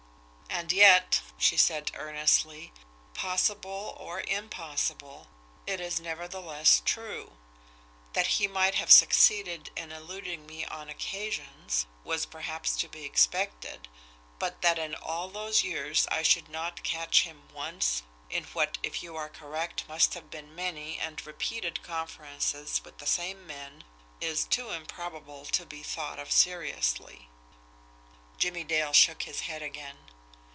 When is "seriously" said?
26.31-27.29